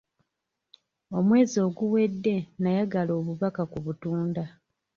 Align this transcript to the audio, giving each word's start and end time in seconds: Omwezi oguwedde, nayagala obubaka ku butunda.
Omwezi 1.17 1.57
oguwedde, 1.67 2.35
nayagala 2.61 3.11
obubaka 3.19 3.63
ku 3.71 3.77
butunda. 3.85 4.43